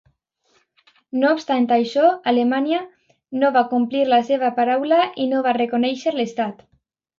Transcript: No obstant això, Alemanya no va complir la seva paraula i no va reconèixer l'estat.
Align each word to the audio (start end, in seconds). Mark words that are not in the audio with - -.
No 1.23 1.33
obstant 1.35 1.67
això, 1.75 2.05
Alemanya 2.31 2.81
no 3.43 3.53
va 3.59 3.65
complir 3.75 4.03
la 4.09 4.21
seva 4.33 4.51
paraula 4.59 5.05
i 5.27 5.31
no 5.35 5.45
va 5.51 5.57
reconèixer 5.61 6.19
l'estat. 6.19 6.69